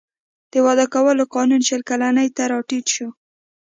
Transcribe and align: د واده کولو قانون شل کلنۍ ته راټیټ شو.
د 0.51 0.53
واده 0.65 0.85
کولو 0.93 1.23
قانون 1.35 1.61
شل 1.69 1.81
کلنۍ 1.89 2.27
ته 2.35 2.43
راټیټ 2.51 2.85
شو. 2.95 3.07